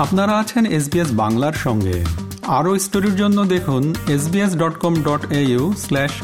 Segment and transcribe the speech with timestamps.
[0.00, 2.04] আপনারা আছেন এসবিএস বাংলার সঙ্গে।
[2.46, 5.26] আরও স্টোরির জন্য দেখুন SBS dot com dot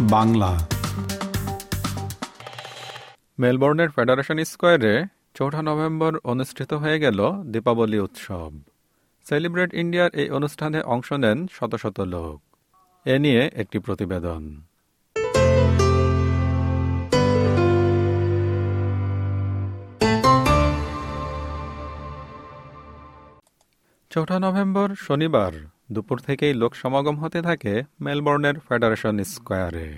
[0.00, 0.68] Bangla.
[3.38, 5.04] মেলবোর্নের federation স্কোয়ারে
[5.34, 8.52] চৌঠা নভেম্বর অনুষ্ঠিত হয়ে গেল দীপাবলি উৎসব।
[9.28, 12.42] সেলিব্রেট ইন্ডিয়ার এই অনুষ্ঠানে অংশ নেন শত শত লোক।
[13.04, 14.60] এ নিয়ে একটি প্রতিবেদন।
[24.14, 25.52] চৌঠা নভেম্বর শনিবার
[25.92, 29.94] দুপুর থেকেই লোক সমাগম হতে থাকে মেলবোর্নের ফেডারেশন স্কোয়ারে।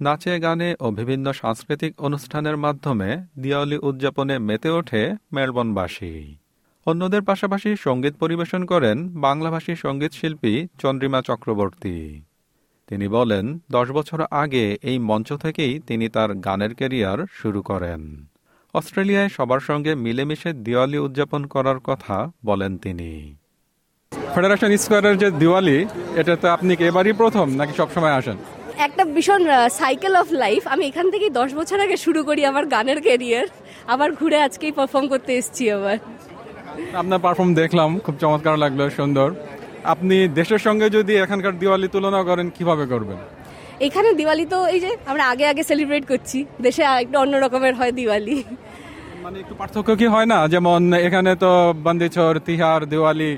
[0.00, 6.36] নাচে, গানে ও বিভিন্ন সাংস্কৃতিক অনুষ্ঠানের মাধ্যমে দিওয়ালি উদযাপনে মেতে ওঠে মেলবর্নবাসী।
[6.86, 12.22] অন্যদের পাশাপাশি সংগীত পরিবেশন করেন বাংলাভাষী সংগীত শিল্পী চন্দ্রিমা চক্রবর্তী।
[12.86, 18.24] তিনি বলেন, দশ বছর আগে এই মঞ্চ থেকেই তিনি তার গানের ক্যারিয়ার শুরু করেন।
[18.74, 23.39] অস্ট্রেলিয়ায় সবার সঙ্গে মিলেমিশে দিওয়ালি উদযাপন করার কথা বলেন তিনি।
[24.34, 25.78] ফেডারেশন স্কোয়ারের যে দিওয়ালি
[26.20, 28.36] এটা তো আপনি কি এবারই প্রথম নাকি সবসময় আসেন?
[28.86, 29.42] একটা ভীষণ
[29.80, 33.46] সাইকেল অফ লাইফ আমি এখান থেকেই দশ বছর আগে শুরু করি আমার গানের ক্যারিয়ার
[33.94, 35.96] আবার ঘুরে আজকেই পারফর্ম করতে এসেছি আবার।
[37.00, 39.28] আপনার পারফর্ম দেখলাম খুব চমৎকার লাগল সুন্দর।
[39.94, 43.18] আপনি দেশের সঙ্গে যদি এখানকার দিওয়ালি তুলনা করেন কীভাবে করবেন?
[43.86, 47.92] এখানে দিওয়ালি তো এই যে আমরা আগে আগে সেলিব্রেট করছি দেশে একটু অন্য রকমের হয়
[47.98, 48.36] দিওয়ালি।
[49.24, 50.38] মানে একটু পার্থক্য কি হয় না?
[50.54, 51.50] যেমন এখানে তো
[51.86, 53.30] বান্দিছর তিহার দিওয়ালি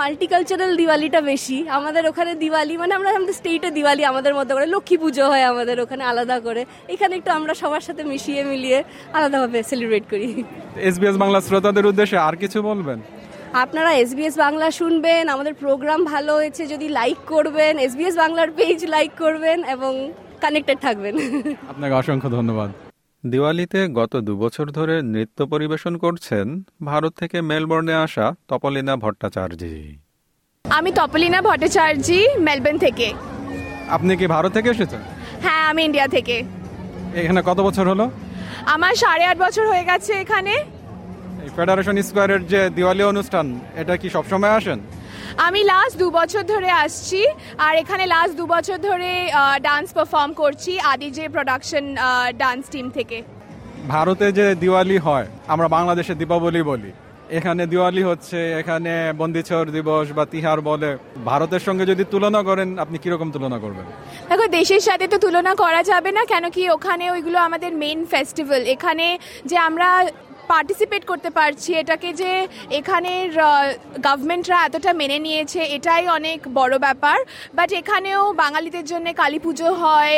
[0.00, 4.96] মাল্টিকালচারাল দিওয়ালিটা বেশি। আমাদের ওখানে দিওয়ালি মানে আমরা আমাদের স্টেটে দিওয়ালি আমাদের মধ্যে করে। লক্ষ্মী
[5.02, 6.62] পুজো হয় আমাদের ওখানে আলাদা করে।
[6.94, 8.78] এখানে একটু আমরা সবার সাথে মিশিয়ে মিলিয়ে
[9.16, 10.28] আলাদাভাবে সেলিব্রেট করি।
[10.88, 12.98] এসবিএস বাংলা শ্রোতাদের উদ্দেশ্যে আর কিছু বলবেন?
[13.64, 19.12] আপনারা এসবিএস বাংলা শুনবেন আমাদের প্রোগ্রাম ভালো হয়েছে যদি লাইক করবেন এসবিএস বাংলার পেজ লাইক
[19.24, 19.92] করবেন এবং
[20.44, 21.14] কানেক্টেড থাকবেন।
[21.72, 22.70] আপনাকে অসংখ্য ধন্যবাদ।
[23.24, 26.46] দিওয়ালিতে গত দুবছর ধরে নৃত্য পরিবেশন করছেন
[26.84, 29.98] ভারত থেকে মেলবোর্নে আসা তপলিনা ভট্টাচার্যী।
[30.64, 33.12] আমি তপলিনা ভট্টাচার্যি মেলবোর্ন থেকে।
[33.88, 35.00] আপনি কি ভারত থেকে এসেছেন?
[35.42, 36.36] হ্যাঁ আমি ইন্ডিয়া থেকে।
[37.14, 38.10] এখানে কত বছর হলো?
[38.66, 40.54] আমার সাড়ে আট বছর হয়ে গেছে এখানে।
[41.56, 43.46] ফেডারেশন স্কোয়ারের যে দিওয়ালি অনুষ্ঠান
[43.76, 44.78] এটা কি সবসময় আসেন?
[45.46, 47.20] আমি লাস্ট দু বছর ধরে আসছি
[47.66, 49.12] আর এখানে লাস্ট দু বছর ধরে
[49.68, 51.84] ডান্স পারফর্ম করছি আদি যে প্রোডাকশন
[52.42, 53.18] ডান্স টিম থেকে।
[53.94, 56.92] ভারতে যে দিওয়ালি হয় আমরা বাংলাদেশে দীপাবলি বলি।
[57.38, 60.90] এখানে দিওয়ালি হচ্ছে এখানে বন্দিছর দিবস বা তিহার বলে।
[61.30, 63.86] ভারতের সঙ্গে যদি তুলনা করেন আপনি কীরকম তুলনা করবেন?
[64.30, 68.62] দেখো দেশের সাথে তো তুলনা করা যাবে না কেন কি ওখানে ওইগুলো আমাদের মেন ফেস্টিভ্যাল
[68.74, 69.06] এখানে
[69.50, 69.88] যে আমরা
[70.52, 72.30] পার্টিসিপেট করতে পারছি। এটাকে যে
[72.78, 73.28] এখানের
[74.06, 77.18] গভর্নমেন্টরা এতটা মেনে নিয়েছে এটাই অনেক বড় ব্যাপার।
[77.58, 80.16] বাট এখানেও বাঙালিদের জন্য কালী পুজো হয়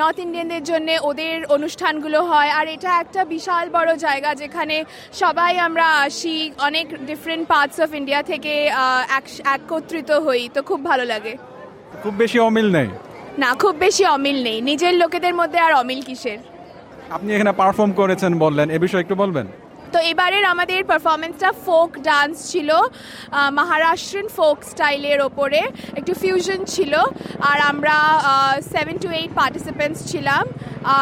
[0.00, 4.76] নর্থ ইন্ডিয়ানদের জন্য ওদের অনুষ্ঠানগুলো হয়। আর এটা একটা বিশাল বড় জায়গা যেখানে
[5.22, 6.36] সবাই আমরা আসি
[6.68, 8.52] অনেক ডিফারেন্ট পার্টস অফ ইন্ডিয়া থেকে
[9.56, 11.34] একত্রিত হই। তো খুব ভালো লাগে।
[12.02, 12.88] খুব বেশি অমিল নেই।
[13.42, 16.38] না খুব বেশি অমিল নেই। নিজের লোকেদের মধ্যে আর অমিল কিসের?
[17.10, 19.46] আপনি এখানে পারফর্ম করেছেন বললেন এ বিষয়ে একটু বলবেন?
[19.92, 22.70] তো এবারের আমাদের পারফরমেন্সটা ফোক ডান্স ছিল
[23.58, 25.60] মহারাষ্ট্রিয়ান ফোক স্টাইলের ওপরে
[25.98, 26.92] একটু ফিউশন ছিল
[27.50, 27.94] আর আমরা
[28.74, 30.44] সেভেন টু এইট পার্টিসিপেন্টস ছিলাম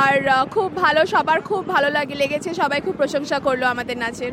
[0.00, 0.14] আর
[0.54, 4.32] খুব ভালো সবার খুব ভালো লাগে লেগেছে সবাই খুব প্রশংসা করল আমাদের নাচের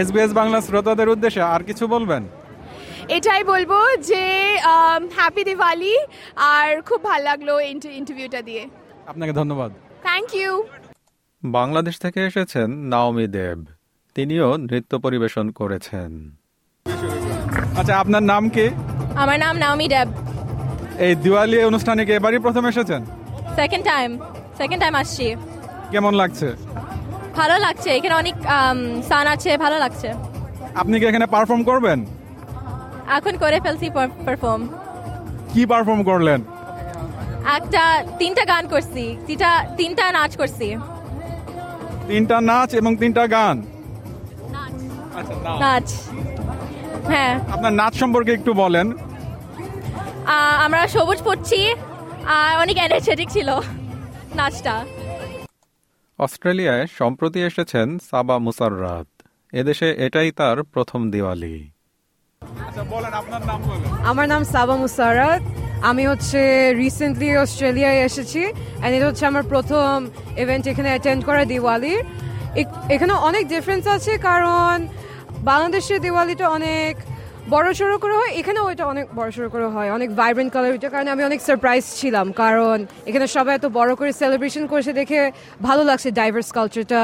[0.00, 2.22] এসবিএস বাংলা শ্রোতাদের উদ্দেশ্যে আর কিছু বলবেন?
[3.16, 3.72] এটাই বলব
[4.10, 4.24] যে
[5.16, 5.96] হ্যাপি দিওয়ালি
[6.54, 7.48] আর খুব ভালো লাগল
[8.00, 8.62] ইন্টারভিউটা দিয়ে।
[9.10, 9.70] আপনাকে ধন্যবাদ।
[10.04, 10.52] থ্যাংক ইউ
[11.42, 13.58] বাংলাদেশ থেকে এসেছেন নাওমি দেব।
[14.16, 16.10] তিনিও নৃত্য পরিবেশন করেছেন।
[17.78, 18.66] আচ্ছা আপনার নাম কি?
[19.22, 20.08] আমার নাম নাওমি ডেব
[21.06, 23.02] এই দিওয়ালি অনুষ্ঠানে কি এবারই প্রথম এসেছেন?
[23.58, 24.10] সেকেন্ড টাইম
[24.58, 25.26] সেকেন্ড টাইম আসছি।
[25.92, 26.48] কেমন লাগছে?
[27.38, 28.36] ভালো লাগছে। এখানে অনেক
[29.08, 30.08] সান আছে ভালো লাগছে।
[30.80, 31.98] আপনি কি এখানে পারফর্ম করবেন?
[33.18, 33.86] এখন করে ফেলছি
[34.26, 34.62] পারফর্ম
[35.52, 36.40] কি পারফর্ম করলেন?
[37.58, 37.82] একটা
[38.20, 40.68] তিনটা গান করছি। তিনটা তিনটা নাচ করছি।
[42.08, 43.56] তিনটা নাচ এবং তিনটা গান?
[45.18, 45.88] আচ্ছা নাচ। নাচ।
[47.12, 48.86] হ্যাঁ। আপনার নাচ সম্পর্কে একটু বলেন।
[50.64, 51.60] আমরা সবুজ পড়ছি।
[52.36, 53.48] আর অনেক এনার্জেটিক ছিল
[54.38, 54.74] নাচটা।
[56.18, 59.08] অস্ট্রেলিয়ায় সম্প্রতি এসেছেন সাবা মুসাররাত
[59.60, 61.56] এদেশে এটাই তার প্রথম দিওয়ালি।
[62.66, 65.42] আচ্ছা বলেন আপনার নাম বলেন। আমার নাম সাবা মুসারাত
[65.90, 66.40] আমি হচ্ছে
[66.82, 69.94] রিসেন্টলি অস্ট্রেলিয়ায় এসেছি অ্যান্ড এটা হচ্ছে আমার প্রথম
[70.42, 72.00] ইভেন্ট এখানে অ্যাটেন্ড করা দিওয়ালির
[72.94, 74.74] এখানে অনেক ডিফারেন্স আছে কারণ
[75.50, 76.92] বাংলাদেশের দিওয়ালিটা অনেক
[77.54, 80.92] বড় সড়ো করে হয় এখানে ওইটা অনেক বড় সড়ো করে হয় অনেক ভাইব্রেন্ট কালার ওইটার
[80.94, 82.76] কারণে আমি অনেক সারপ্রাইজ ছিলাম কারণ
[83.08, 85.20] এখানে সবাই এত বড় করে সেলিব্রেশন করেছে দেখে
[85.68, 87.00] ভালো লাগছে ডাইভার্স কালচারটা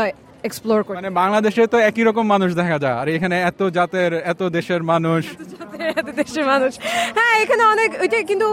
[0.49, 4.41] এক্সপ্লোর করে মানে বাংলাদেশে তো একই রকম মানুষ দেখা যায় আর এখানে এত জাতের এত
[4.57, 5.23] দেশের মানুষ।
[6.21, 6.73] দেশের মানুষ।
[7.17, 8.49] হ্যাঁ এখানে অনেক ওইটাই কিন্তু,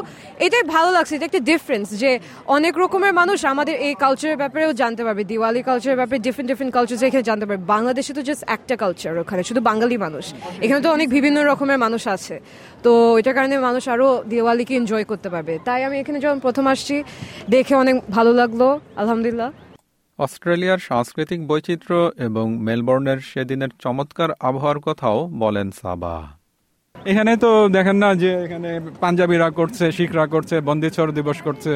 [0.45, 2.11] এটাই ভালো লাগছে, এটা একটা ডিফারেন্স যে
[2.55, 7.07] অনেক রকমের মানুষ আমাদের এই কালচারের ব্যাপারেও জানতে পারবে, দিওয়ালি কালচারের ব্যাপারে ডিফারেন্ট ডিফারেন্ট কালচার
[7.09, 10.25] এখানে জানতে পারবে। বাংলাদেশে তো জাস্ট একটা কালচার ওখানে, শুধু বাঙালি মানুষ।
[10.65, 12.35] এখানে তো অনেক বিভিন্ন রকমের মানুষ আছে।
[12.85, 16.95] তো এটার কারণে মানুষ আরও দিওয়ালিকে এনজয় করতে পারবে। তাই আমি এখানে যখন প্রথম আসছি,
[17.53, 18.61] দেখে অনেক ভালো লাগল,
[19.01, 19.49] আলহামদুলিল্লাহ।
[20.19, 21.95] অস্ট্রেলিয়ার সাংস্কৃতিক বৈচিত্র্য
[22.27, 26.15] এবং মেলবোর্নের সেদিনের চমৎকার আবহাওয়ার কথাও বলেন সাবা।
[27.11, 28.69] এখানে তো দেখেন না যে এখানে
[29.03, 31.73] পাঞ্জাবিরা করছে, শিখরা করছে বন্দিছর দিবস করছে,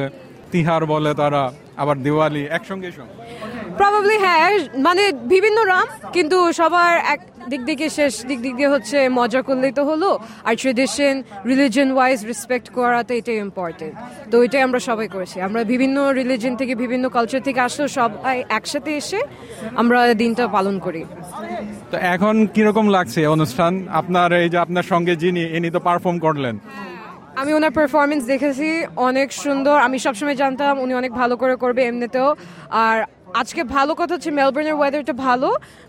[0.52, 1.42] তিহার বলে তারা,
[1.82, 3.16] আবার দিওয়ালি, একসঙ্গে সঙ্গে।
[3.78, 4.46] প্রবাবলি হ্যাঁ
[4.86, 5.02] মানে
[5.34, 5.86] বিভিন্ন রাম
[6.16, 7.20] কিন্তু সবার এক
[7.52, 10.10] দিক দিকে শেষ দিক দিক দিয়ে হচ্ছে মজা করলেই তো হলো।
[10.48, 11.14] আর ট্রেডিশন
[11.50, 13.94] রিলিজন ওয়াইজ রেসপেক্ট করাতে এটাই ইম্পর্টেন্ট
[14.30, 18.90] তো এটাই আমরা সবাই করেছি। আমরা বিভিন্ন রিলিজন থেকে বিভিন্ন কালচার থেকে আসলেও সবাই একসাথে
[19.00, 19.20] এসে
[19.80, 21.02] আমরা দিনটা পালন করি।
[21.92, 23.72] তো এখন কীরকম লাগছে অনুষ্ঠান?
[24.00, 26.56] আপনার এই যে আপনার সঙ্গে যিনি ইনি তো পারফর্ম করলেন।
[27.40, 28.68] আমি ওনার পারফরমেন্স দেখেছি
[29.08, 32.28] অনেক সুন্দর। আমি সবসময় জানতাম উনি অনেক ভালো করে করবে এমনিতেও।
[32.86, 32.96] আর
[33.40, 35.48] আজকে ভালো কথা হচ্ছে মেলবোর্নের ওয়েদারটা ভালো।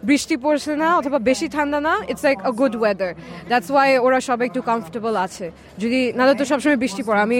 [0.10, 3.12] বৃষ্টি পড়ছে না অথবা বেশি ঠান্ডা না it's like a good weather
[3.50, 5.46] that's why ওরা সবাই একটু কমফোর্টেবল আছে।
[5.82, 7.40] যদি নাহলে তো সবসময় বৃষ্টি পড়ে। আমি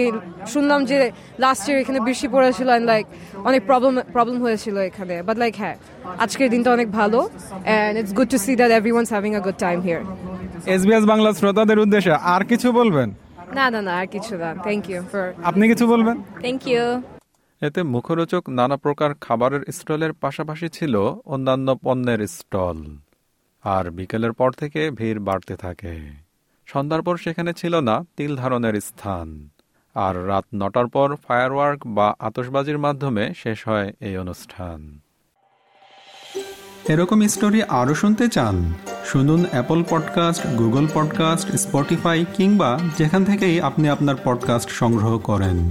[0.52, 0.96] শুনলাম যে
[1.44, 3.04] লাস্ট ইয়ার এখানে বৃষ্টি পড়েছিল অ্যান্ড লাইক
[3.48, 5.76] অনেক প্রবলেম প্রবলেম হয়েছিল এখানে। বাট লাইক হ্যাঁ
[6.24, 7.18] আজকের দিনটা অনেক ভালো।
[7.66, 10.02] And it's good to see that everyone's having a good time here
[10.74, 13.08] SBS Bangla শ্রোতাদের উদ্দেশ্যে আর কিছু বলবেন?
[13.58, 16.16] না না না আর কিছু না। থ্যাংক ইউ ফর আপনি কিছু বলবেন?
[16.44, 16.84] থ্যাংক ইউ
[17.62, 22.96] এতে মুখরোচক নানা প্রকার খাবারের স্টলের পাশাপাশি ছিল অন্যান্য পণ্যের স্টল।
[23.62, 25.98] আর বিকেলের পর থেকে ভিড় বাড়তে থাকে।
[26.66, 29.48] সন্ধ্যার পর সেখানে ছিল না তিল ধারণের স্থান।
[29.94, 35.00] আর রাত নটার পর ফায়ারওয়ার্ক বা আতশবাজির মাধ্যমে শেষ হয় এই অনুষ্ঠান।
[36.88, 38.74] এরকম স্টোরি আরও শুনতে চান?
[39.04, 45.70] শুনুন Apple podcast Google podcast Spotify কিংবা যেখান থেকেই আপনি আপনার পডকাস্ট সংগ্রহ করেন।